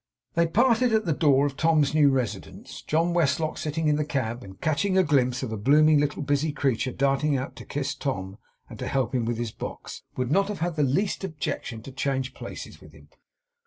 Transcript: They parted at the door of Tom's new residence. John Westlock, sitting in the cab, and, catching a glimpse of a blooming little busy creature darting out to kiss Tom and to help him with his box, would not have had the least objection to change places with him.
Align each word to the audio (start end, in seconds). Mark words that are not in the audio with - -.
They 0.33 0.47
parted 0.47 0.93
at 0.93 1.05
the 1.05 1.13
door 1.13 1.45
of 1.45 1.55
Tom's 1.55 1.93
new 1.93 2.09
residence. 2.09 2.81
John 2.81 3.13
Westlock, 3.13 3.59
sitting 3.59 3.87
in 3.87 3.97
the 3.97 4.03
cab, 4.03 4.43
and, 4.43 4.59
catching 4.59 4.97
a 4.97 5.03
glimpse 5.03 5.43
of 5.43 5.51
a 5.51 5.57
blooming 5.57 5.99
little 5.99 6.23
busy 6.23 6.51
creature 6.51 6.91
darting 6.91 7.37
out 7.37 7.55
to 7.57 7.65
kiss 7.65 7.93
Tom 7.93 8.39
and 8.67 8.79
to 8.79 8.87
help 8.87 9.13
him 9.13 9.25
with 9.25 9.37
his 9.37 9.51
box, 9.51 10.01
would 10.17 10.31
not 10.31 10.47
have 10.47 10.57
had 10.57 10.75
the 10.75 10.81
least 10.81 11.23
objection 11.23 11.83
to 11.83 11.91
change 11.91 12.33
places 12.33 12.81
with 12.81 12.93
him. 12.93 13.09